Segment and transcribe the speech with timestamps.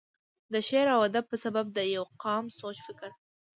[0.51, 3.09] دَ شعر و ادب پۀ سبب دَ يو قام سوچ فکر،